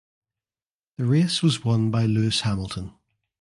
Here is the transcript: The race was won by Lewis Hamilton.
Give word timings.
The 0.97 1.05
race 1.05 1.43
was 1.43 1.63
won 1.63 1.91
by 1.91 2.07
Lewis 2.07 2.41
Hamilton. 2.41 2.95